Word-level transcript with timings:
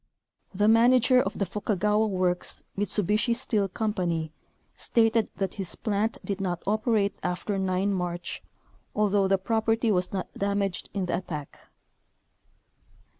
The 0.51 0.67
manager 0.67 1.21
of 1.21 1.37
the 1.37 1.45
Fukagawa 1.45 2.07
works, 2.09 2.63
Mitsubishi 2.75 3.35
Steel 3.35 3.67
company, 3.67 4.31
stated 4.73 5.29
that 5.35 5.53
his 5.53 5.75
plant 5.75 6.17
did 6.25 6.41
not 6.41 6.63
operate 6.65 7.19
after 7.21 7.59
9 7.59 7.93
March, 7.93 8.41
although 8.95 9.27
the 9.27 9.37
property 9.37 9.91
was 9.91 10.11
not 10.11 10.33
damaged 10.33 10.89
in 10.95 11.05
the 11.05 11.15
attack. 11.17 11.69